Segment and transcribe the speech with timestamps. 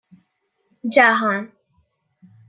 [0.93, 1.51] جهان